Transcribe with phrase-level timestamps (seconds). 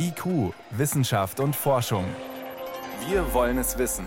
[0.00, 2.04] IQ, Wissenschaft und Forschung.
[3.08, 4.06] Wir wollen es wissen.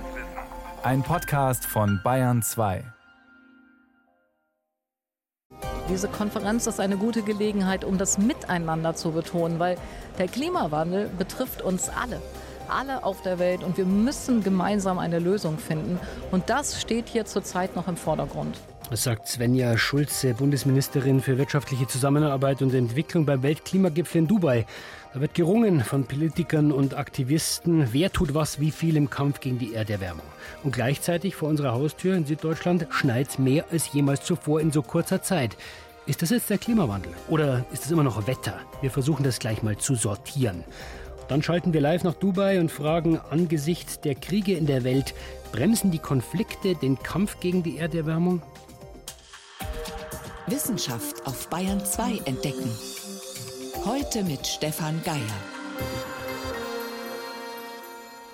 [0.83, 2.85] Ein Podcast von Bayern 2.
[5.89, 9.77] Diese Konferenz ist eine gute Gelegenheit, um das Miteinander zu betonen, weil
[10.17, 12.21] der Klimawandel betrifft uns alle.
[12.69, 15.99] Alle auf der Welt und wir müssen gemeinsam eine Lösung finden.
[16.31, 18.57] Und das steht hier zurzeit noch im Vordergrund.
[18.91, 24.65] Das sagt Svenja Schulze, Bundesministerin für wirtschaftliche Zusammenarbeit und Entwicklung beim Weltklimagipfel in Dubai.
[25.13, 29.57] Da wird gerungen von Politikern und Aktivisten, wer tut was, wie viel im Kampf gegen
[29.59, 30.25] die Erderwärmung.
[30.65, 35.21] Und gleichzeitig vor unserer Haustür in Süddeutschland schneit mehr als jemals zuvor in so kurzer
[35.21, 35.55] Zeit.
[36.05, 38.59] Ist das jetzt der Klimawandel oder ist es immer noch Wetter?
[38.81, 40.65] Wir versuchen das gleich mal zu sortieren.
[41.29, 45.13] Dann schalten wir live nach Dubai und fragen angesichts der Kriege in der Welt,
[45.53, 48.41] bremsen die Konflikte den Kampf gegen die Erderwärmung?
[50.51, 52.69] Wissenschaft auf Bayern 2 entdecken.
[53.85, 55.15] Heute mit Stefan Geier.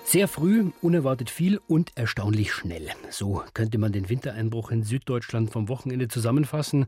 [0.02, 2.88] Sehr früh, unerwartet viel und erstaunlich schnell.
[3.10, 6.86] So könnte man den Wintereinbruch in Süddeutschland vom Wochenende zusammenfassen.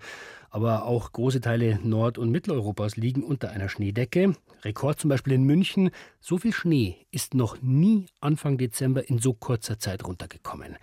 [0.51, 4.34] Aber auch große Teile Nord- und Mitteleuropas liegen unter einer Schneedecke.
[4.64, 5.91] Rekord zum Beispiel in München.
[6.20, 10.77] So viel Schnee ist noch nie Anfang Dezember in so kurzer Zeit runtergekommen.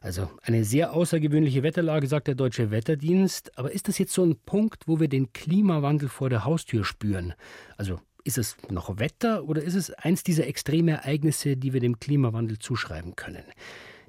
[0.00, 3.58] Also eine sehr außergewöhnliche Wetterlage, sagt der Deutsche Wetterdienst.
[3.58, 7.34] Aber ist das jetzt so ein Punkt, wo wir den Klimawandel vor der Haustür spüren?
[7.76, 12.58] Also ist es noch Wetter oder ist es eins dieser Extremereignisse, die wir dem Klimawandel
[12.58, 13.44] zuschreiben können?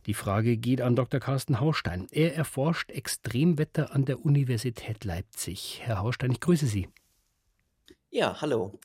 [0.08, 1.20] Die Frage geht an Dr.
[1.20, 2.08] Carsten Haustein.
[2.12, 5.82] Er erforscht Extremwetter an der Universität Leipzig.
[5.84, 6.88] Herr Haustein, ich grüße Sie.
[8.10, 8.80] Ja, hallo.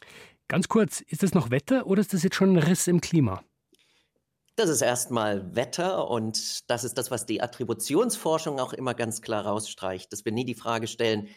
[0.48, 3.42] Ganz kurz, ist das noch Wetter oder ist das jetzt schon ein Riss im Klima?
[4.56, 9.46] Das ist erstmal Wetter und das ist das, was die Attributionsforschung auch immer ganz klar
[9.46, 11.28] rausstreicht, dass wir nie die Frage stellen,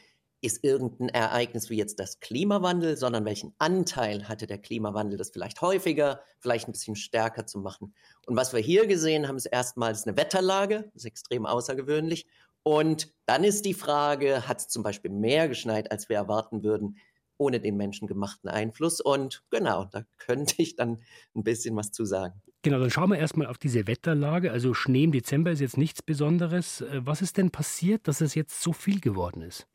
[0.41, 5.61] ist irgendein Ereignis wie jetzt das Klimawandel, sondern welchen Anteil hatte der Klimawandel, das vielleicht
[5.61, 7.95] häufiger, vielleicht ein bisschen stärker zu machen.
[8.27, 12.27] Und was wir hier gesehen haben, ist erstmals eine Wetterlage, ist extrem außergewöhnlich.
[12.63, 16.97] Und dann ist die Frage, hat es zum Beispiel mehr geschneit, als wir erwarten würden,
[17.37, 18.99] ohne den menschengemachten Einfluss?
[18.99, 21.01] Und genau, da könnte ich dann
[21.33, 22.41] ein bisschen was zu sagen.
[22.65, 24.51] Genau, dann schauen wir erstmal auf diese Wetterlage.
[24.51, 26.83] Also Schnee im Dezember ist jetzt nichts Besonderes.
[26.93, 29.67] Was ist denn passiert, dass es jetzt so viel geworden ist?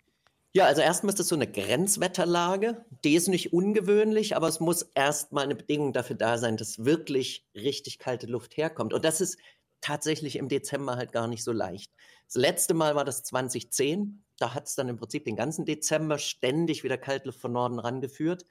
[0.55, 2.84] Ja, also erstmal ist das so eine Grenzwetterlage.
[3.05, 7.47] Die ist nicht ungewöhnlich, aber es muss erstmal eine Bedingung dafür da sein, dass wirklich
[7.55, 8.93] richtig kalte Luft herkommt.
[8.93, 9.39] Und das ist
[9.81, 11.93] tatsächlich im Dezember halt gar nicht so leicht.
[12.27, 14.25] Das letzte Mal war das 2010.
[14.37, 18.47] Da hat es dann im Prinzip den ganzen Dezember ständig wieder Kaltluft von Norden rangeführt.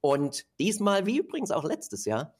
[0.00, 2.34] Und diesmal, wie übrigens auch letztes Jahr,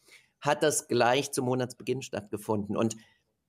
[0.45, 2.77] hat das gleich zum Monatsbeginn stattgefunden.
[2.77, 2.97] Und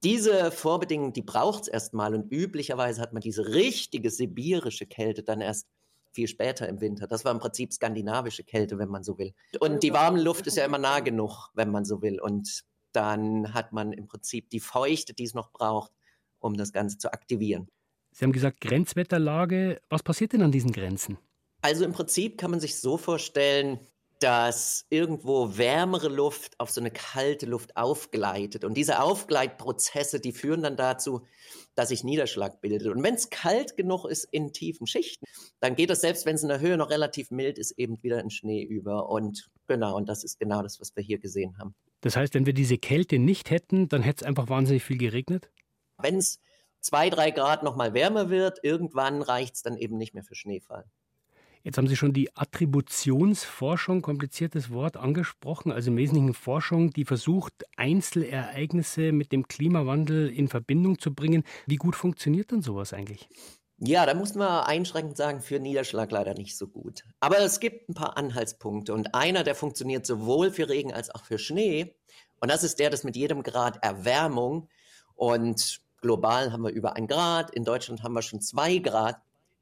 [0.04, 5.42] diese Vorbedingungen, die braucht es erstmal und üblicherweise hat man diese richtige sibirische Kälte dann
[5.42, 5.68] erst
[6.12, 7.08] viel später im Winter.
[7.08, 9.34] Das war im Prinzip skandinavische Kälte, wenn man so will.
[9.60, 12.22] Und die warme Luft ist ja immer nah genug, wenn man so will.
[12.22, 12.64] Und
[12.94, 15.92] dann hat man im Prinzip die Feuchte, die es noch braucht,
[16.40, 17.68] um das Ganze zu aktivieren.
[18.14, 19.82] Sie haben gesagt Grenzwetterlage.
[19.90, 21.18] Was passiert denn an diesen Grenzen?
[21.62, 23.80] Also im Prinzip kann man sich so vorstellen,
[24.26, 28.66] dass irgendwo wärmere Luft auf so eine kalte Luft aufgleitet.
[28.66, 31.28] Und diese Aufgleitprozesse, die führen dann dazu,
[31.76, 32.88] dass sich Niederschlag bildet.
[32.88, 35.26] Und wenn es kalt genug ist in tiefen Schichten,
[35.60, 38.20] dann geht das selbst, wenn es in der Höhe noch relativ mild ist, eben wieder
[38.20, 39.10] in Schnee über.
[39.10, 41.76] Und genau, und das ist genau das, was wir hier gesehen haben.
[42.02, 45.52] Das heißt, wenn wir diese Kälte nicht hätten, dann hätte es einfach wahnsinnig viel geregnet?
[46.00, 46.40] Wenn es
[46.82, 50.34] zwei, drei Grad noch mal wärmer wird, irgendwann reicht es dann eben nicht mehr für
[50.34, 50.86] Schneefall.
[51.66, 57.54] Jetzt haben Sie schon die Attributionsforschung, kompliziertes Wort, angesprochen, also im Wesentlichen Forschung, die versucht,
[57.76, 61.44] Einzelereignisse mit dem Klimawandel in Verbindung zu bringen.
[61.66, 63.28] Wie gut funktioniert denn sowas eigentlich?
[63.80, 67.04] Ja, da muss man einschränkend sagen, für Niederschlag leider nicht so gut.
[67.20, 71.24] Aber es gibt ein paar Anhaltspunkte und einer, der funktioniert sowohl für Regen als auch
[71.24, 71.96] für Schnee.
[72.42, 74.70] Und das ist der, dass mit jedem Grad Erwärmung
[75.16, 79.20] und global haben wir über ein Grad, in Deutschland haben wir schon zwei Grad,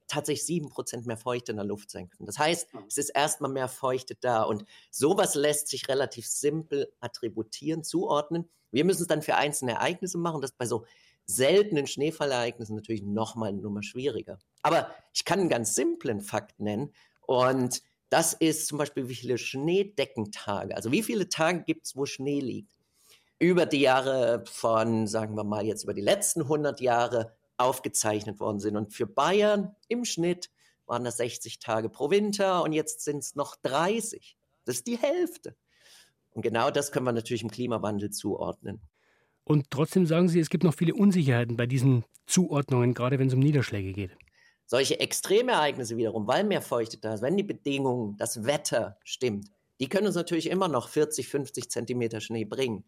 [0.08, 2.28] tatsächlich sieben Prozent mehr Feuchte in der Luft sein können.
[2.28, 7.84] Das heißt, es ist erstmal mehr Feuchte da und sowas lässt sich relativ simpel attributieren,
[7.84, 8.50] zuordnen.
[8.72, 10.42] Wir müssen es dann für einzelne Ereignisse machen.
[10.42, 10.86] Das bei so
[11.26, 14.40] seltenen Schneefallereignissen natürlich nochmal eine Nummer schwieriger.
[14.62, 19.40] Aber ich kann einen ganz simplen Fakt nennen und das ist zum Beispiel, wie viele
[19.40, 22.72] Schneedeckentage, also wie viele Tage gibt es, wo Schnee liegt.
[23.40, 28.60] Über die Jahre von, sagen wir mal jetzt über die letzten 100 Jahre aufgezeichnet worden
[28.60, 28.76] sind.
[28.78, 30.50] Und für Bayern im Schnitt
[30.86, 34.38] waren das 60 Tage pro Winter und jetzt sind es noch 30.
[34.66, 35.56] Das ist die Hälfte.
[36.32, 38.82] Und genau das können wir natürlich im Klimawandel zuordnen.
[39.44, 43.34] Und trotzdem sagen Sie, es gibt noch viele Unsicherheiten bei diesen Zuordnungen, gerade wenn es
[43.34, 44.18] um Niederschläge geht.
[44.66, 49.90] Solche Extremereignisse wiederum, weil mehr Feuchte da ist, wenn die Bedingungen, das Wetter stimmt, die
[49.90, 52.86] können uns natürlich immer noch 40, 50 Zentimeter Schnee bringen.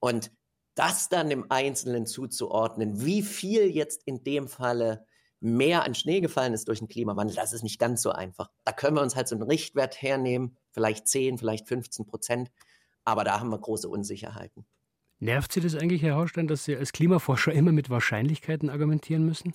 [0.00, 0.32] Und
[0.74, 5.06] das dann im Einzelnen zuzuordnen, wie viel jetzt in dem Falle
[5.40, 8.50] mehr an Schnee gefallen ist durch den Klimawandel, das ist nicht ganz so einfach.
[8.64, 12.50] Da können wir uns halt so einen Richtwert hernehmen, vielleicht 10, vielleicht 15 Prozent,
[13.04, 14.64] aber da haben wir große Unsicherheiten.
[15.18, 19.54] Nervt Sie das eigentlich, Herr Haustein, dass Sie als Klimaforscher immer mit Wahrscheinlichkeiten argumentieren müssen?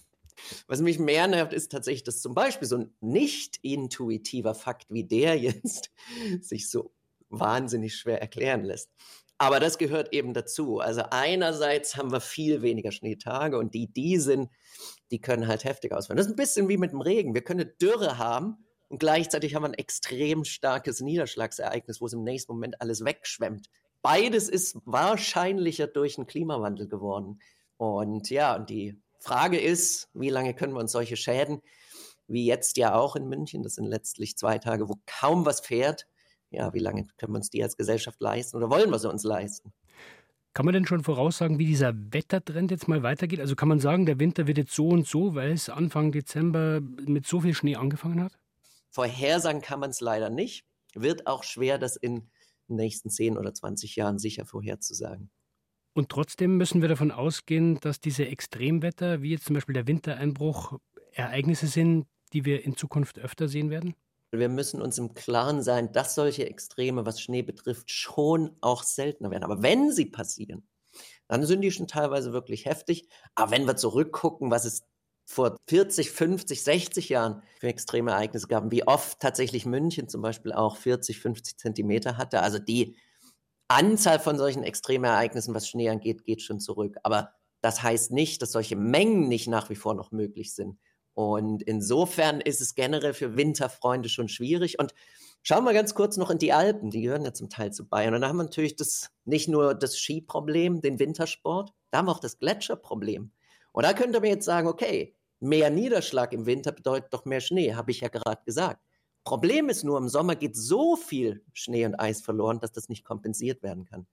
[0.68, 5.04] Was mich mehr nervt, ist tatsächlich, dass zum Beispiel so ein nicht intuitiver Fakt wie
[5.04, 5.92] der jetzt
[6.39, 6.94] sich so
[7.30, 8.92] wahnsinnig schwer erklären lässt.
[9.41, 10.80] Aber das gehört eben dazu.
[10.80, 14.50] Also einerseits haben wir viel weniger Schneetage und die, die sind,
[15.12, 16.18] die können halt heftig ausfallen.
[16.18, 17.33] Das ist ein bisschen wie mit dem Regen.
[17.33, 18.57] Wir können eine Dürre haben
[18.89, 23.69] und gleichzeitig haben wir ein extrem starkes Niederschlagsereignis, wo es im nächsten Moment alles wegschwemmt.
[24.01, 27.39] Beides ist wahrscheinlicher durch den Klimawandel geworden.
[27.77, 31.62] Und ja, und die Frage ist, wie lange können wir uns solche Schäden,
[32.27, 36.07] wie jetzt ja auch in München, das sind letztlich zwei Tage, wo kaum was fährt,
[36.51, 39.24] ja, wie lange können wir uns die als Gesellschaft leisten oder wollen wir sie uns
[39.24, 39.74] leisten?
[40.54, 43.40] Kann man denn schon voraussagen, wie dieser Wettertrend jetzt mal weitergeht?
[43.40, 46.81] Also kann man sagen, der Winter wird jetzt so und so, weil es Anfang Dezember
[46.81, 48.38] mit so viel Schnee angefangen hat?
[48.90, 50.66] Vorhersagen kann man es leider nicht.
[50.96, 52.30] Wird auch schwer, das in
[52.68, 55.30] den nächsten 10 oder 20 Jahren sicher vorherzusagen.
[55.94, 60.80] Und trotzdem müssen wir davon ausgehen, dass diese Extremwetter, wie jetzt zum Beispiel der Wintereinbruch,
[61.12, 63.96] Ereignisse sind, die wir in Zukunft öfter sehen werden?
[64.31, 69.31] Wir müssen uns im Klaren sein, dass solche Extreme, was Schnee betrifft, schon auch seltener
[69.31, 69.43] werden.
[69.43, 70.67] Aber wenn sie passieren,
[71.27, 73.07] dann sind die schon teilweise wirklich heftig.
[73.35, 74.83] Aber wenn wir zurückgucken, was es
[75.25, 80.53] vor 40, 50, 60 Jahren für extreme Ereignisse gab, wie oft tatsächlich München zum Beispiel
[80.53, 82.97] auch 40, 50 Zentimeter hatte, also die
[83.67, 86.97] Anzahl von solchen Extremereignissen, was Schnee angeht, geht schon zurück.
[87.03, 90.79] Aber das heißt nicht, dass solche Mengen nicht nach wie vor noch möglich sind.
[91.13, 94.79] Und insofern ist es generell für Winterfreunde schon schwierig.
[94.79, 94.94] Und
[95.41, 96.91] schauen wir ganz kurz noch in die Alpen.
[96.91, 98.13] Die gehören ja zum Teil zu Bayern.
[98.13, 102.11] Und da haben wir natürlich das, nicht nur das Skiproblem, den Wintersport, da haben wir
[102.11, 103.31] auch das Gletscherproblem.
[103.71, 107.73] Und da könnte man jetzt sagen, okay, mehr Niederschlag im Winter bedeutet doch mehr Schnee,
[107.73, 108.81] habe ich ja gerade gesagt.
[109.23, 113.03] Problem ist nur, im Sommer geht so viel Schnee und Eis verloren, dass das nicht
[113.03, 114.07] kompensiert werden kann.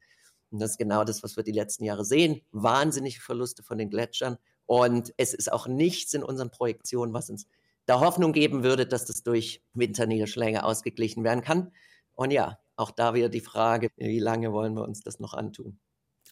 [0.50, 2.42] Und das ist genau das, was wir die letzten Jahre sehen.
[2.52, 4.36] Wahnsinnige Verluste von den Gletschern.
[4.66, 7.46] Und es ist auch nichts in unseren Projektionen, was uns
[7.86, 11.72] da Hoffnung geben würde, dass das durch Winterniederschläge ausgeglichen werden kann.
[12.14, 15.78] Und ja, auch da wieder die Frage, wie lange wollen wir uns das noch antun?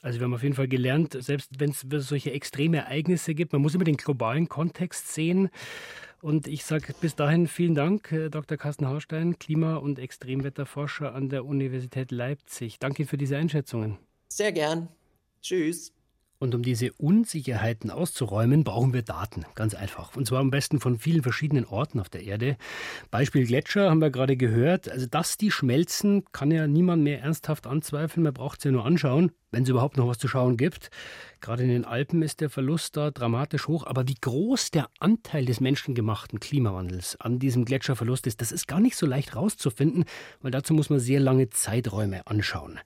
[0.02, 3.62] Also wir haben auf jeden Fall gelernt, selbst wenn es solche extreme Ereignisse gibt, man
[3.62, 5.48] muss immer den globalen Kontext sehen.
[6.20, 8.58] Und ich sage bis dahin vielen Dank, äh, Dr.
[8.58, 12.78] Carsten Haustein, Klima- und Extremwetterforscher an der Universität Leipzig.
[12.78, 13.98] Danke für diese Einschätzungen.
[14.28, 14.88] Sehr gern.
[15.40, 15.92] Tschüss.
[16.44, 19.46] Und um diese Unsicherheiten auszuräumen, brauchen wir Daten.
[19.55, 20.14] Ganz einfach.
[20.14, 22.58] Und zwar am besten von vielen verschiedenen Orten auf der Erde.
[23.11, 24.91] Beispiel Gletscher haben wir gerade gehört.
[24.91, 28.25] Also, dass die schmelzen, kann ja niemand mehr ernsthaft anzweifeln.
[28.25, 30.91] Man braucht es ja nur anschauen, wenn es überhaupt noch was zu schauen gibt.
[31.41, 33.87] Gerade in den Alpen ist der Verlust da dramatisch hoch.
[33.87, 38.81] Aber wie groß der Anteil des menschengemachten Klimawandels an diesem Gletscherverlust ist, das ist gar
[38.81, 40.05] nicht so leicht rauszufinden,
[40.43, 42.81] weil dazu muss man sehr lange Zeiträume anschauen.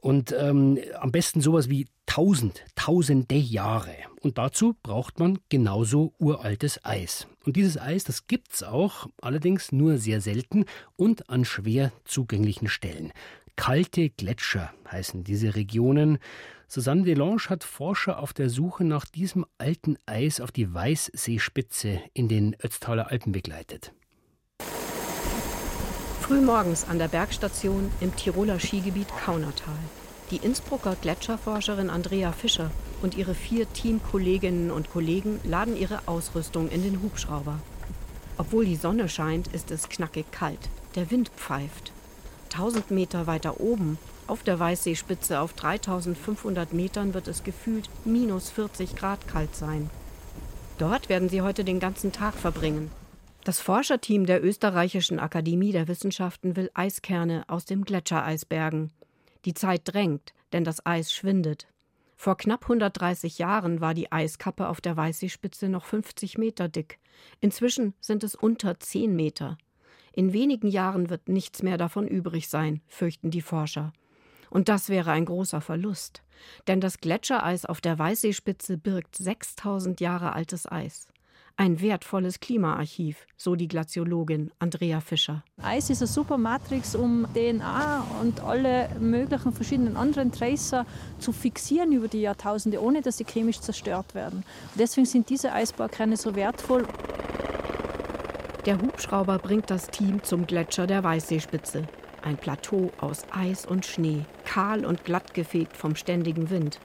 [0.00, 3.94] Und ähm, am besten sowas wie tausend, tausende Jahre.
[4.20, 7.26] Und dazu braucht man genauso uraltes Eis.
[7.44, 10.64] Und dieses Eis, das gibt's auch, allerdings nur sehr selten
[10.96, 13.12] und an schwer zugänglichen Stellen.
[13.56, 16.18] Kalte Gletscher heißen diese Regionen.
[16.66, 22.28] Susanne Delange hat Forscher auf der Suche nach diesem alten Eis auf die Weißseespitze in
[22.28, 23.92] den Ötztaler Alpen begleitet.
[26.30, 29.74] Frühmorgens an der Bergstation im Tiroler Skigebiet Kaunertal.
[30.30, 32.70] Die Innsbrucker Gletscherforscherin Andrea Fischer
[33.02, 37.58] und ihre vier Teamkolleginnen und Kollegen laden ihre Ausrüstung in den Hubschrauber.
[38.38, 40.68] Obwohl die Sonne scheint, ist es knackig kalt.
[40.94, 41.90] Der Wind pfeift.
[42.52, 48.94] 1000 Meter weiter oben, auf der Weißseespitze auf 3500 Metern, wird es gefühlt minus 40
[48.94, 49.90] Grad kalt sein.
[50.78, 52.92] Dort werden sie heute den ganzen Tag verbringen.
[53.44, 58.92] Das Forscherteam der Österreichischen Akademie der Wissenschaften will Eiskerne aus dem Gletschereis bergen.
[59.46, 61.66] Die Zeit drängt, denn das Eis schwindet.
[62.16, 66.98] Vor knapp 130 Jahren war die Eiskappe auf der Weißseespitze noch 50 Meter dick.
[67.40, 69.56] Inzwischen sind es unter 10 Meter.
[70.12, 73.94] In wenigen Jahren wird nichts mehr davon übrig sein, fürchten die Forscher.
[74.50, 76.22] Und das wäre ein großer Verlust,
[76.66, 81.10] denn das Gletschereis auf der Weißseespitze birgt 6000 Jahre altes Eis.
[81.60, 85.44] Ein wertvolles Klimaarchiv, so die Glaziologin Andrea Fischer.
[85.60, 90.86] Eis ist eine super Matrix, um DNA und alle möglichen verschiedenen anderen Tracer
[91.18, 94.36] zu fixieren über die Jahrtausende, ohne dass sie chemisch zerstört werden.
[94.38, 96.86] Und deswegen sind diese Eisbaukerne so wertvoll.
[98.64, 101.86] Der Hubschrauber bringt das Team zum Gletscher der Weißseespitze.
[102.22, 106.80] Ein Plateau aus Eis und Schnee, kahl und glatt gefegt vom ständigen Wind.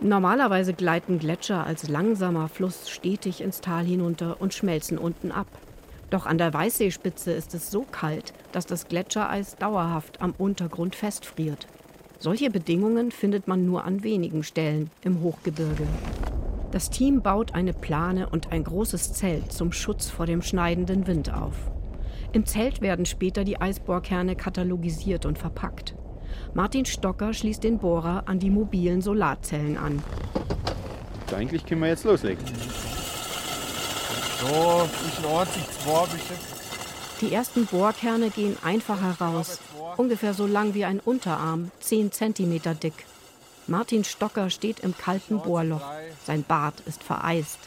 [0.00, 5.46] Normalerweise gleiten Gletscher als langsamer Fluss stetig ins Tal hinunter und schmelzen unten ab.
[6.10, 11.66] Doch an der Weißseespitze ist es so kalt, dass das Gletschereis dauerhaft am Untergrund festfriert.
[12.18, 15.86] Solche Bedingungen findet man nur an wenigen Stellen im Hochgebirge.
[16.70, 21.32] Das Team baut eine Plane und ein großes Zelt zum Schutz vor dem schneidenden Wind
[21.32, 21.54] auf.
[22.32, 25.94] Im Zelt werden später die Eisbohrkerne katalogisiert und verpackt.
[26.54, 30.02] Martin Stocker schließt den Bohrer an die mobilen Solarzellen an.
[31.34, 32.44] Eigentlich können wir jetzt loslegen.
[34.40, 36.34] So, zwischen 80 2 bitte.
[37.20, 39.60] Die ersten Bohrkerne gehen einfach heraus,
[39.96, 43.06] ungefähr so lang wie ein Unterarm, 10 cm dick.
[43.66, 45.90] Martin Stocker steht im kalten Bohrloch.
[46.24, 47.58] Sein Bart ist vereist.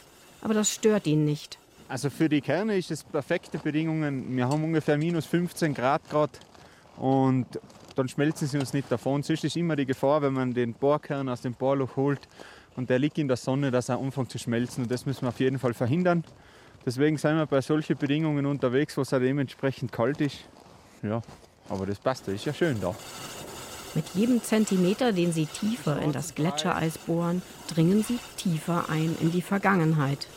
[0.42, 1.58] Aber das stört ihn nicht.
[1.88, 4.36] Also für die Kerne ist es perfekte Bedingungen.
[4.36, 6.30] Wir haben ungefähr minus 15 Grad Grad
[6.96, 7.46] und
[7.98, 9.22] dann schmelzen sie uns nicht davon.
[9.22, 12.20] Sonst ist immer die Gefahr, wenn man den Bohrkern aus dem Bohrloch holt
[12.76, 14.84] und der liegt in der Sonne, dass er anfängt zu schmelzen.
[14.84, 16.24] Und das müssen wir auf jeden Fall verhindern.
[16.86, 20.38] Deswegen sind wir bei solchen Bedingungen unterwegs, wo es auch dementsprechend kalt ist.
[21.02, 21.20] Ja,
[21.68, 22.94] aber das passt, das ist ja schön da.
[23.94, 29.32] Mit jedem Zentimeter, den sie tiefer in das Gletschereis bohren, dringen sie tiefer ein in
[29.32, 30.28] die Vergangenheit.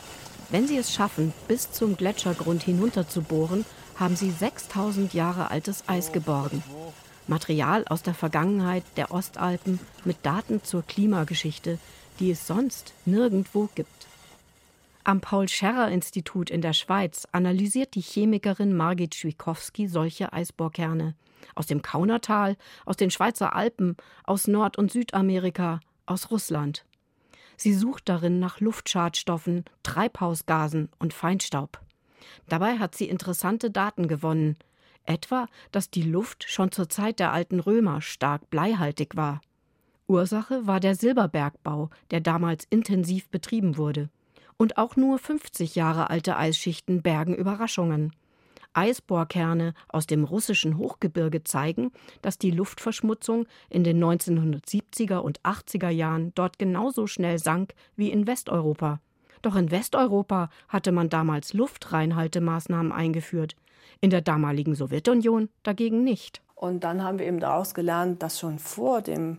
[0.50, 3.64] Wenn sie es schaffen, bis zum Gletschergrund hinunter zu bohren,
[3.96, 6.62] haben sie 6000 Jahre altes Eis geborgen.
[7.32, 11.78] Material aus der Vergangenheit der Ostalpen mit Daten zur Klimageschichte,
[12.20, 14.06] die es sonst nirgendwo gibt.
[15.02, 21.14] Am Paul-Scherrer-Institut in der Schweiz analysiert die Chemikerin Margit Schwikowski solche Eisbohrkerne
[21.54, 26.84] aus dem Kaunertal, aus den Schweizer Alpen, aus Nord- und Südamerika, aus Russland.
[27.56, 31.80] Sie sucht darin nach Luftschadstoffen, Treibhausgasen und Feinstaub.
[32.48, 34.56] Dabei hat sie interessante Daten gewonnen,
[35.06, 39.40] etwa, dass die Luft schon zur Zeit der alten Römer stark bleihaltig war.
[40.08, 44.10] Ursache war der Silberbergbau, der damals intensiv betrieben wurde.
[44.56, 48.12] Und auch nur 50 Jahre alte Eisschichten bergen Überraschungen.
[48.74, 51.92] Eisbohrkerne aus dem russischen Hochgebirge zeigen,
[52.22, 58.26] dass die Luftverschmutzung in den 1970er und 80er Jahren dort genauso schnell sank wie in
[58.26, 59.00] Westeuropa.
[59.42, 63.56] Doch in Westeuropa hatte man damals Luftreinhaltemaßnahmen eingeführt,
[64.02, 66.42] in der damaligen Sowjetunion dagegen nicht.
[66.54, 69.38] Und dann haben wir eben daraus gelernt, dass schon vor dem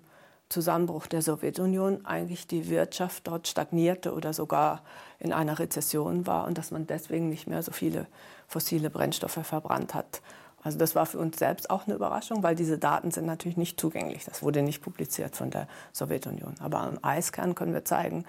[0.49, 4.81] Zusammenbruch der Sowjetunion eigentlich die Wirtschaft dort stagnierte oder sogar
[5.19, 8.07] in einer Rezession war und dass man deswegen nicht mehr so viele
[8.47, 10.21] fossile Brennstoffe verbrannt hat.
[10.63, 13.79] Also das war für uns selbst auch eine Überraschung, weil diese Daten sind natürlich nicht
[13.79, 14.23] zugänglich.
[14.23, 16.55] Das wurde nicht publiziert von der Sowjetunion.
[16.59, 18.23] Aber am Eiskern können wir zeigen,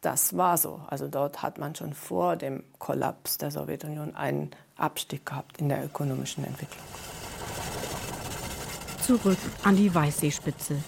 [0.00, 0.80] das war so.
[0.86, 5.84] Also dort hat man schon vor dem Kollaps der Sowjetunion einen Abstieg gehabt in der
[5.84, 6.84] ökonomischen Entwicklung.
[9.02, 10.82] Zurück an die Weißseespitze.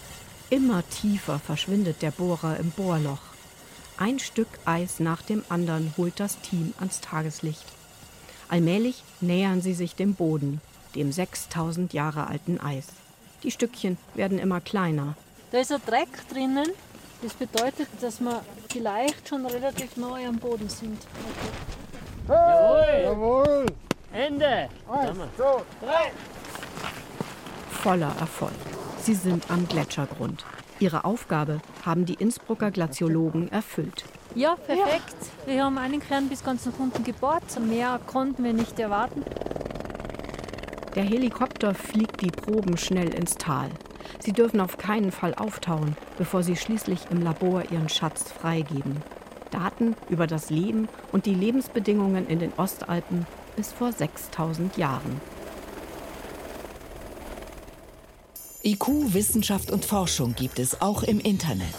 [0.50, 3.22] Immer tiefer verschwindet der Bohrer im Bohrloch.
[3.96, 7.64] Ein Stück Eis nach dem anderen holt das Team ans Tageslicht.
[8.48, 10.60] Allmählich nähern sie sich dem Boden,
[10.94, 12.86] dem 6000 Jahre alten Eis.
[13.42, 15.16] Die Stückchen werden immer kleiner.
[15.52, 16.68] Da ist ein Dreck drinnen.
[17.22, 20.98] Das bedeutet, dass wir vielleicht schon relativ neu am Boden sind.
[22.26, 23.02] Jawohl!
[23.02, 23.66] Jawohl!
[24.12, 24.68] Ende!
[24.90, 26.10] Eins, zwei, drei!
[27.70, 28.52] Voller Erfolg.
[29.02, 30.44] Sie sind am Gletschergrund.
[30.78, 34.04] Ihre Aufgabe haben die Innsbrucker Glaziologen erfüllt.
[34.34, 35.16] Ja, perfekt.
[35.46, 35.52] Ja.
[35.52, 37.42] Wir haben einen Kern bis ganz nach unten gebohrt.
[37.60, 39.24] Mehr konnten wir nicht erwarten.
[40.94, 43.70] Der Helikopter fliegt die Proben schnell ins Tal.
[44.18, 49.02] Sie dürfen auf keinen Fall auftauen, bevor sie schließlich im Labor ihren Schatz freigeben.
[49.50, 53.26] Daten über das Leben und die Lebensbedingungen in den Ostalpen
[53.56, 55.20] bis vor 6000 Jahren.
[58.62, 61.74] IQ, Wissenschaft und Forschung gibt es auch im Internet.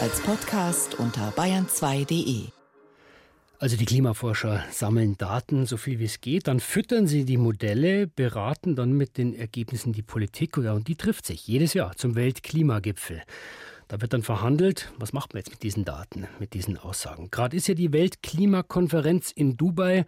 [0.00, 2.55] Als Podcast unter bayern2.de.
[3.58, 8.06] Also die Klimaforscher sammeln Daten, so viel wie es geht, dann füttern sie die Modelle,
[8.06, 12.16] beraten dann mit den Ergebnissen die Politik ja, und die trifft sich jedes Jahr zum
[12.16, 13.22] Weltklimagipfel.
[13.88, 17.30] Da wird dann verhandelt, was macht man jetzt mit diesen Daten, mit diesen Aussagen.
[17.30, 20.04] Gerade ist ja die Weltklimakonferenz in Dubai.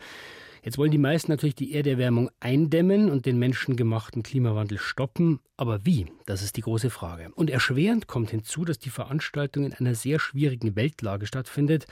[0.62, 5.40] Jetzt wollen die meisten natürlich die Erderwärmung eindämmen und den menschengemachten Klimawandel stoppen.
[5.56, 6.06] Aber wie?
[6.26, 7.30] Das ist die große Frage.
[7.34, 11.86] Und erschwerend kommt hinzu, dass die Veranstaltung in einer sehr schwierigen Weltlage stattfindet.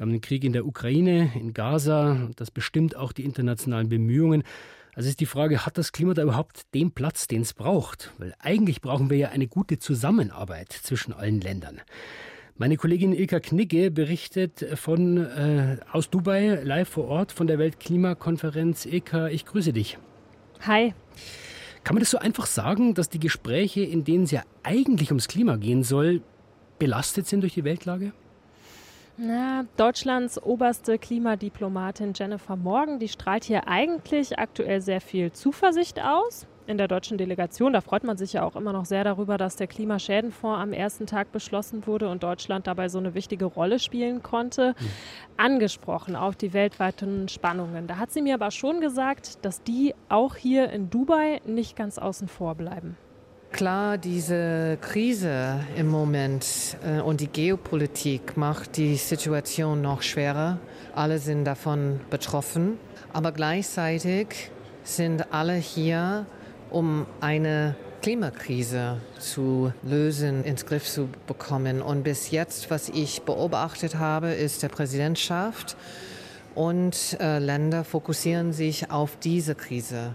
[0.00, 2.30] Wir haben den Krieg in der Ukraine, in Gaza.
[2.36, 4.44] Das bestimmt auch die internationalen Bemühungen.
[4.94, 8.10] Also ist die Frage, hat das Klima da überhaupt den Platz, den es braucht?
[8.16, 11.82] Weil eigentlich brauchen wir ja eine gute Zusammenarbeit zwischen allen Ländern.
[12.56, 18.86] Meine Kollegin Ilka Knigge berichtet von, äh, aus Dubai live vor Ort von der Weltklimakonferenz.
[18.86, 19.98] Ilka, ich grüße dich.
[20.62, 20.94] Hi.
[21.84, 25.28] Kann man das so einfach sagen, dass die Gespräche, in denen es ja eigentlich ums
[25.28, 26.22] Klima gehen soll,
[26.78, 28.14] belastet sind durch die Weltlage?
[29.16, 36.46] Na, Deutschlands oberste Klimadiplomatin Jennifer Morgan, die strahlt hier eigentlich aktuell sehr viel Zuversicht aus.
[36.66, 39.56] In der deutschen Delegation, da freut man sich ja auch immer noch sehr darüber, dass
[39.56, 44.22] der Klimaschädenfonds am ersten Tag beschlossen wurde und Deutschland dabei so eine wichtige Rolle spielen
[44.22, 44.76] konnte.
[44.78, 44.86] Mhm.
[45.36, 47.88] Angesprochen auf die weltweiten Spannungen.
[47.88, 51.98] Da hat sie mir aber schon gesagt, dass die auch hier in Dubai nicht ganz
[51.98, 52.96] außen vor bleiben.
[53.52, 60.58] Klar, diese Krise im Moment äh, und die Geopolitik macht die Situation noch schwerer.
[60.94, 62.78] Alle sind davon betroffen.
[63.12, 64.50] Aber gleichzeitig
[64.84, 66.26] sind alle hier,
[66.70, 71.82] um eine Klimakrise zu lösen, ins Griff zu bekommen.
[71.82, 75.76] Und bis jetzt, was ich beobachtet habe, ist der Präsidentschaft
[76.54, 80.14] und äh, Länder fokussieren sich auf diese Krise.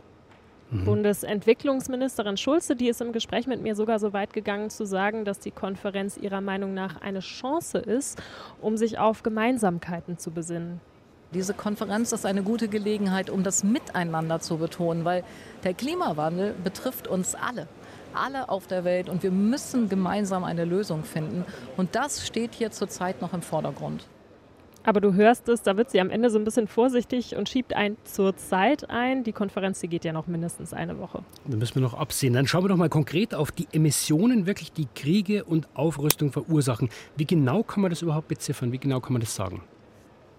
[0.71, 0.85] Mhm.
[0.85, 5.39] Bundesentwicklungsministerin Schulze, die ist im Gespräch mit mir sogar so weit gegangen zu sagen, dass
[5.39, 8.21] die Konferenz ihrer Meinung nach eine Chance ist,
[8.61, 10.81] um sich auf Gemeinsamkeiten zu besinnen.
[11.33, 15.23] Diese Konferenz ist eine gute Gelegenheit, um das Miteinander zu betonen, weil
[15.63, 17.67] der Klimawandel betrifft uns alle
[18.15, 21.45] alle auf der Welt und wir müssen gemeinsam eine Lösung finden.
[21.77, 24.05] Und das steht hier zurzeit noch im Vordergrund.
[24.85, 27.75] Aber du hörst es, da wird sie am Ende so ein bisschen vorsichtig und schiebt
[27.75, 29.23] ein zur Zeit ein.
[29.23, 31.23] Die Konferenz, die geht ja noch mindestens eine Woche.
[31.45, 32.33] Da müssen wir noch absehen.
[32.33, 36.89] Dann schauen wir doch mal konkret auf die Emissionen, wirklich die Kriege und Aufrüstung verursachen.
[37.17, 38.71] Wie genau kann man das überhaupt beziffern?
[38.71, 39.61] Wie genau kann man das sagen?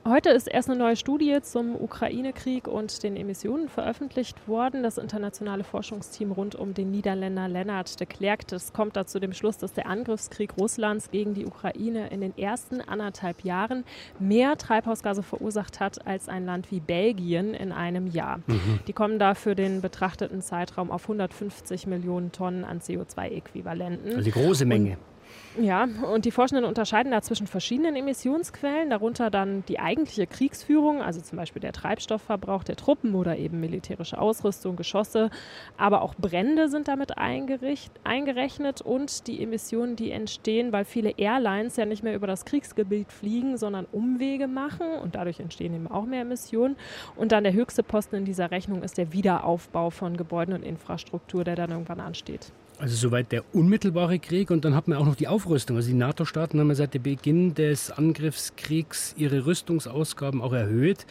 [0.08, 4.84] Heute ist erst eine neue Studie zum Ukraine-Krieg und den Emissionen veröffentlicht worden.
[4.84, 9.32] Das internationale Forschungsteam rund um den Niederländer Lennart de Klerk das kommt da zu dem
[9.32, 13.82] Schluss, dass der Angriffskrieg Russlands gegen die Ukraine in den ersten anderthalb Jahren
[14.20, 18.38] mehr Treibhausgase verursacht hat als ein Land wie Belgien in einem Jahr.
[18.46, 18.78] Mhm.
[18.86, 24.10] Die kommen da für den betrachteten Zeitraum auf 150 Millionen Tonnen an CO2-Äquivalenten.
[24.14, 24.90] Also die große Menge.
[24.92, 25.15] Und
[25.60, 31.20] ja, und die Forschenden unterscheiden da zwischen verschiedenen Emissionsquellen, darunter dann die eigentliche Kriegsführung, also
[31.20, 35.30] zum Beispiel der Treibstoffverbrauch der Truppen oder eben militärische Ausrüstung, Geschosse,
[35.76, 41.86] aber auch Brände sind damit eingerechnet und die Emissionen, die entstehen, weil viele Airlines ja
[41.86, 46.22] nicht mehr über das Kriegsgebiet fliegen, sondern Umwege machen und dadurch entstehen eben auch mehr
[46.22, 46.76] Emissionen.
[47.16, 51.44] Und dann der höchste Posten in dieser Rechnung ist der Wiederaufbau von Gebäuden und Infrastruktur,
[51.44, 52.52] der dann irgendwann ansteht.
[52.78, 55.76] Also soweit der unmittelbare Krieg und dann hat man auch noch die Aufrüstung.
[55.76, 61.06] Also die NATO-Staaten haben ja seit dem Beginn des Angriffskriegs ihre Rüstungsausgaben auch erhöht.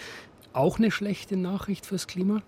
[0.54, 2.44] Auch eine schlechte Nachricht fürs Klima?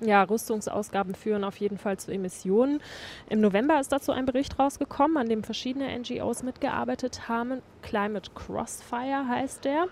[0.00, 2.80] Ja, Rüstungsausgaben führen auf jeden Fall zu Emissionen.
[3.28, 7.62] Im November ist dazu ein Bericht rausgekommen, an dem verschiedene NGOs mitgearbeitet haben.
[7.82, 9.86] Climate Crossfire heißt der.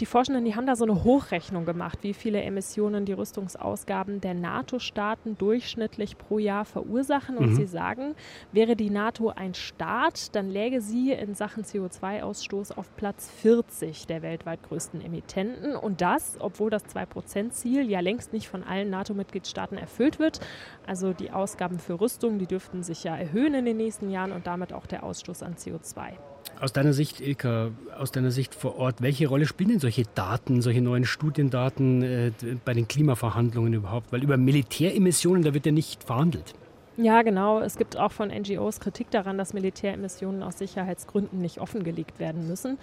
[0.00, 4.34] Die Forschenden, die haben da so eine Hochrechnung gemacht, wie viele Emissionen die Rüstungsausgaben der
[4.34, 7.36] NATO-Staaten durchschnittlich pro Jahr verursachen.
[7.36, 7.56] Und mhm.
[7.56, 8.14] sie sagen,
[8.52, 14.22] wäre die NATO ein Staat, dann läge sie in Sachen CO2-Ausstoß auf Platz 40 der
[14.22, 15.76] weltweit größten Emittenten.
[15.76, 20.40] Und das, obwohl das 2-Prozent-Ziel ja längst nicht von allen NATO-Mitgliedstaaten Mitgliedstaaten erfüllt wird.
[20.86, 24.46] Also die Ausgaben für Rüstung, die dürften sich ja erhöhen in den nächsten Jahren und
[24.46, 26.12] damit auch der Ausstoß an CO2.
[26.60, 30.62] Aus deiner Sicht, Ilka, aus deiner Sicht vor Ort, welche Rolle spielen denn solche Daten,
[30.62, 32.32] solche neuen Studiendaten äh,
[32.64, 34.12] bei den Klimaverhandlungen überhaupt?
[34.12, 36.54] Weil über Militäremissionen, da wird ja nicht verhandelt.
[36.98, 37.60] Ja, genau.
[37.60, 42.78] Es gibt auch von NGOs Kritik daran, dass Militäremissionen aus Sicherheitsgründen nicht offengelegt werden müssen.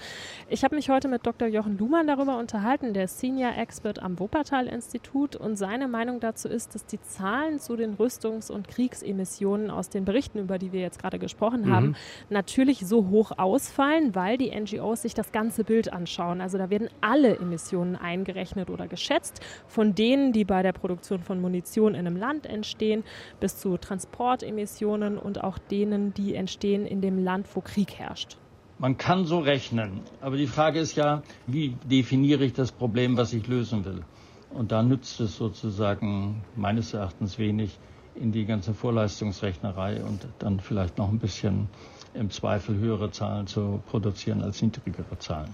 [0.48, 1.48] Ich habe mich heute mit Dr.
[1.48, 5.36] Jochen Luhmann darüber unterhalten, der Senior Expert am Wuppertal-Institut.
[5.36, 10.06] Und seine Meinung dazu ist, dass die Zahlen zu den Rüstungs- und Kriegsemissionen aus den
[10.06, 11.72] Berichten, über die wir jetzt gerade gesprochen mhm.
[11.72, 11.96] haben,
[12.32, 16.42] natürlich so hoch ausfallen, weil die NGOs sich das ganze Bild anschauen.
[16.42, 21.40] Also da werden alle Emissionen eingerechnet oder geschätzt, von denen, die bei der Produktion von
[21.40, 23.04] Munition in einem Land entstehen,
[23.40, 28.38] bis zu Trans Transportemissionen und auch denen, die entstehen in dem Land, wo Krieg herrscht.
[28.78, 33.34] Man kann so rechnen, aber die Frage ist ja, wie definiere ich das Problem, was
[33.34, 34.04] ich lösen will?
[34.52, 37.78] Und da nützt es sozusagen meines Erachtens wenig
[38.16, 41.68] in die ganze Vorleistungsrechnerei und dann vielleicht noch ein bisschen
[42.14, 45.54] im Zweifel höhere Zahlen zu produzieren als niedrigere Zahlen.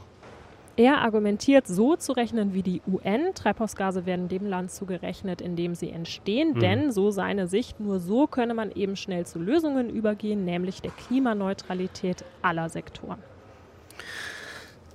[0.78, 3.34] Er argumentiert, so zu rechnen wie die UN.
[3.34, 6.54] Treibhausgase werden dem Land zugerechnet, in dem sie entstehen.
[6.56, 6.60] Mhm.
[6.60, 10.92] Denn, so seine Sicht, nur so könne man eben schnell zu Lösungen übergehen, nämlich der
[10.92, 13.20] Klimaneutralität aller Sektoren.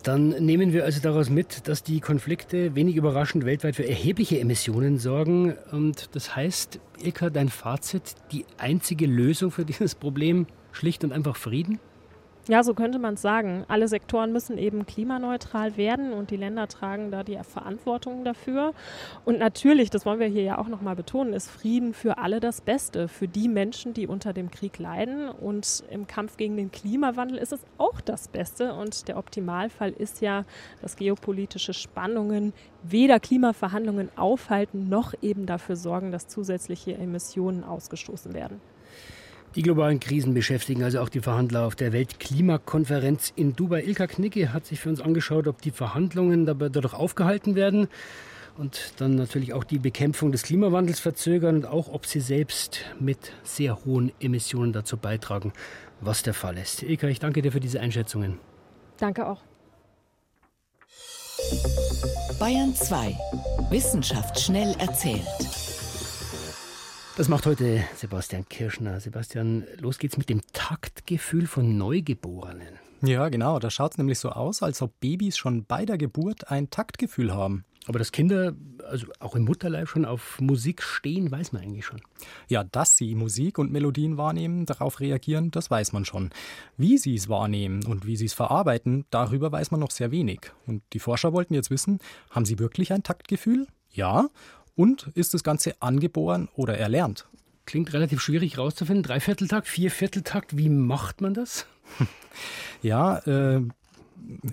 [0.03, 4.99] Dann nehmen wir also daraus mit, dass die Konflikte wenig überraschend weltweit für erhebliche Emissionen
[4.99, 5.57] sorgen.
[5.73, 11.37] Und das heißt, Ilka, dein Fazit, die einzige Lösung für dieses Problem schlicht und einfach
[11.37, 11.79] Frieden?
[12.49, 13.65] Ja, so könnte man es sagen.
[13.69, 18.73] Alle Sektoren müssen eben klimaneutral werden und die Länder tragen da die Verantwortung dafür.
[19.27, 22.63] Und natürlich, das wollen wir hier ja auch nochmal betonen, ist Frieden für alle das
[22.63, 23.09] Beste.
[23.09, 25.29] Für die Menschen, die unter dem Krieg leiden.
[25.29, 28.73] Und im Kampf gegen den Klimawandel ist es auch das Beste.
[28.73, 30.45] Und der Optimalfall ist ja,
[30.81, 38.61] dass geopolitische Spannungen weder Klimaverhandlungen aufhalten noch eben dafür sorgen, dass zusätzliche Emissionen ausgestoßen werden.
[39.57, 43.83] Die globalen Krisen beschäftigen also auch die Verhandler auf der Weltklimakonferenz in Dubai.
[43.83, 47.89] Ilka Knicke hat sich für uns angeschaut, ob die Verhandlungen dabei dadurch aufgehalten werden
[48.57, 53.33] und dann natürlich auch die Bekämpfung des Klimawandels verzögern und auch, ob sie selbst mit
[53.43, 55.53] sehr hohen Emissionen dazu beitragen,
[56.01, 56.85] was der Fall ist.
[56.85, 58.39] Ilka, ich danke dir für diese Einschätzungen.
[58.99, 59.41] Danke auch.
[62.39, 63.17] Bayern 2.
[63.71, 65.70] Wissenschaft schnell erzählt.
[67.21, 68.99] Das macht heute Sebastian Kirschner.
[68.99, 72.79] Sebastian, los geht's mit dem Taktgefühl von Neugeborenen.
[73.03, 73.59] Ja, genau.
[73.59, 77.35] Da schaut es nämlich so aus, als ob Babys schon bei der Geburt ein Taktgefühl
[77.35, 77.67] haben.
[77.87, 78.55] Aber dass Kinder,
[78.89, 82.01] also auch im Mutterleib schon auf Musik stehen, weiß man eigentlich schon.
[82.49, 86.31] Ja, dass sie Musik und Melodien wahrnehmen, darauf reagieren, das weiß man schon.
[86.79, 90.53] Wie sie es wahrnehmen und wie sie es verarbeiten, darüber weiß man noch sehr wenig.
[90.67, 91.99] Und die Forscher wollten jetzt wissen,
[92.31, 93.67] haben sie wirklich ein Taktgefühl?
[93.93, 94.29] Ja.
[94.75, 97.29] Und ist das Ganze angeboren oder erlernt?
[97.67, 99.03] Klingt relativ schwierig rauszufinden.
[99.03, 101.67] Dreivierteltakt, Viervierteltakt, wie macht man das?
[102.83, 103.61] Ja, äh,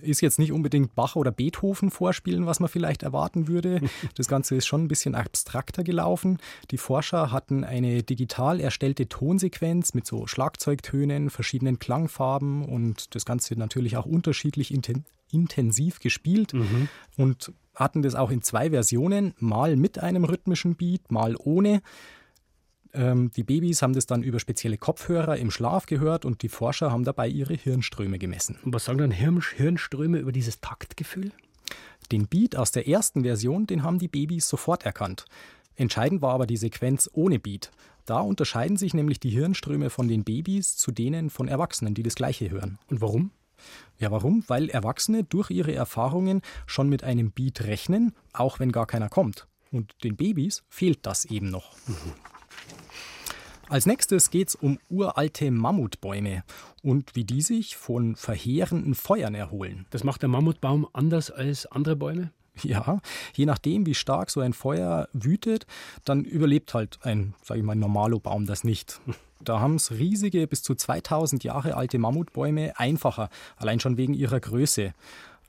[0.02, 3.82] ist jetzt nicht unbedingt Bach oder Beethoven vorspielen, was man vielleicht erwarten würde.
[4.16, 6.40] Das Ganze ist schon ein bisschen abstrakter gelaufen.
[6.72, 13.56] Die Forscher hatten eine digital erstellte Tonsequenz mit so Schlagzeugtönen, verschiedenen Klangfarben und das Ganze
[13.56, 16.90] natürlich auch unterschiedlich inten intensiv gespielt mhm.
[17.16, 21.82] und hatten das auch in zwei Versionen, mal mit einem rhythmischen Beat, mal ohne.
[22.94, 26.92] Ähm, die Babys haben das dann über spezielle Kopfhörer im Schlaf gehört und die Forscher
[26.92, 28.58] haben dabei ihre Hirnströme gemessen.
[28.64, 31.32] Und was sagen dann Hirn Hirnströme über dieses Taktgefühl?
[32.12, 35.26] Den Beat aus der ersten Version, den haben die Babys sofort erkannt.
[35.76, 37.72] Entscheidend war aber die Sequenz ohne Beat.
[38.06, 42.16] Da unterscheiden sich nämlich die Hirnströme von den Babys zu denen von Erwachsenen, die das
[42.16, 42.80] gleiche hören.
[42.90, 43.32] Und warum?
[44.00, 44.44] Ja, warum?
[44.48, 49.48] Weil Erwachsene durch ihre Erfahrungen schon mit einem Beat rechnen, auch wenn gar keiner kommt.
[49.72, 51.76] Und den Babys fehlt das eben noch.
[51.88, 52.14] Mhm.
[53.70, 56.44] Als nächstes geht es um uralte Mammutbäume
[56.84, 59.88] und wie die sich von verheerenden Feuern erholen.
[59.90, 62.32] Das macht der Mammutbaum anders als andere Bäume?
[62.64, 63.02] Ja,
[63.36, 65.66] je nachdem, wie stark so ein Feuer wütet,
[66.06, 69.02] dann überlebt halt ein, sage ich mal, Normalo-Baum das nicht.
[69.44, 74.40] Da haben es riesige, bis zu 2000 Jahre alte Mammutbäume einfacher, allein schon wegen ihrer
[74.40, 74.94] Größe.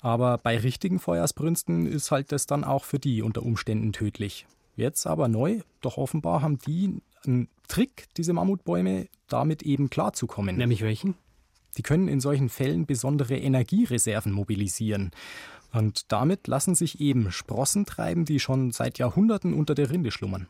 [0.01, 4.47] Aber bei richtigen Feuersbrünsten ist halt das dann auch für die unter Umständen tödlich.
[4.77, 10.57] Jetzt aber neu, doch offenbar haben die einen Trick, diese Mammutbäume, damit eben klarzukommen.
[10.57, 11.15] Nämlich welchen?
[11.77, 15.11] Die können in solchen Fällen besondere Energiereserven mobilisieren.
[15.73, 20.49] Und damit lassen sich eben Sprossen treiben, die schon seit Jahrhunderten unter der Rinde schlummern.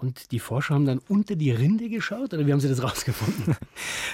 [0.00, 3.56] Und die Forscher haben dann unter die Rinde geschaut oder wie haben sie das rausgefunden?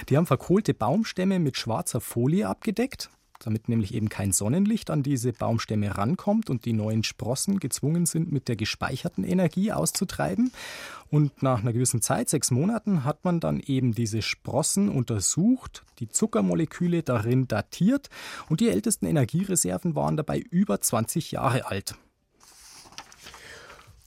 [0.09, 5.33] Die haben verkohlte Baumstämme mit schwarzer Folie abgedeckt damit nämlich eben kein Sonnenlicht an diese
[5.33, 10.51] Baumstämme rankommt und die neuen Sprossen gezwungen sind, mit der gespeicherten Energie auszutreiben.
[11.11, 16.09] Und nach einer gewissen Zeit, sechs Monaten, hat man dann eben diese Sprossen untersucht, die
[16.09, 18.09] Zuckermoleküle darin datiert
[18.49, 21.95] und die ältesten Energiereserven waren dabei über 20 Jahre alt.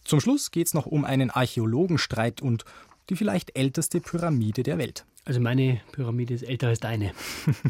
[0.09, 2.65] Zum Schluss geht es noch um einen Archäologenstreit und
[3.11, 5.05] die vielleicht älteste Pyramide der Welt.
[5.27, 7.13] Also meine Pyramide ist älter als deine.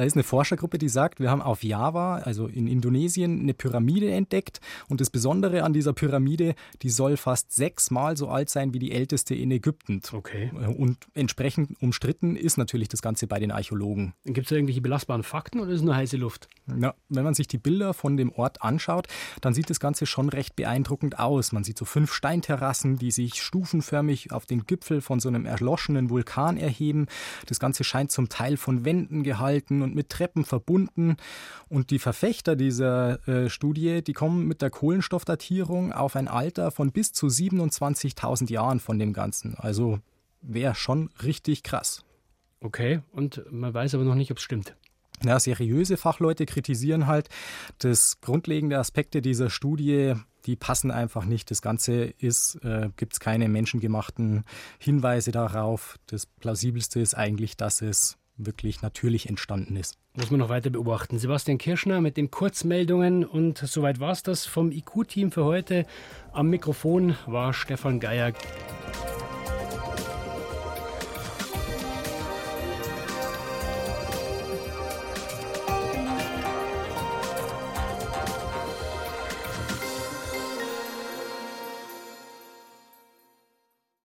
[0.00, 4.10] Da ist eine Forschergruppe, die sagt, wir haben auf Java, also in Indonesien, eine Pyramide
[4.10, 4.58] entdeckt.
[4.88, 8.92] Und das Besondere an dieser Pyramide, die soll fast sechsmal so alt sein wie die
[8.92, 10.00] älteste in Ägypten.
[10.10, 10.52] Okay.
[10.74, 14.14] Und entsprechend umstritten ist natürlich das Ganze bei den Archäologen.
[14.24, 16.48] Gibt es da irgendwelche belastbaren Fakten oder ist es nur heiße Luft?
[16.80, 19.06] Ja, wenn man sich die Bilder von dem Ort anschaut,
[19.42, 21.52] dann sieht das Ganze schon recht beeindruckend aus.
[21.52, 26.08] Man sieht so fünf Steinterrassen, die sich stufenförmig auf den Gipfel von so einem erloschenen
[26.08, 27.06] Vulkan erheben.
[27.44, 31.16] Das Ganze scheint zum Teil von Wänden gehalten und mit Treppen verbunden.
[31.68, 36.92] Und die Verfechter dieser äh, Studie, die kommen mit der Kohlenstoffdatierung auf ein Alter von
[36.92, 39.54] bis zu 27.000 Jahren von dem Ganzen.
[39.56, 40.00] Also
[40.42, 42.04] wäre schon richtig krass.
[42.60, 44.76] Okay, und man weiß aber noch nicht, ob es stimmt.
[45.22, 47.28] Ja, seriöse Fachleute kritisieren halt,
[47.78, 50.14] dass grundlegende Aspekte dieser Studie,
[50.46, 51.50] die passen einfach nicht.
[51.50, 54.44] Das Ganze ist, äh, gibt es keine menschengemachten
[54.78, 55.98] Hinweise darauf.
[56.06, 59.96] Das plausibelste ist eigentlich, dass es wirklich natürlich entstanden ist.
[60.14, 61.18] Muss man noch weiter beobachten.
[61.18, 65.86] Sebastian Kirschner mit den Kurzmeldungen und soweit war es das vom IQ-Team für heute.
[66.32, 68.32] Am Mikrofon war Stefan Geier.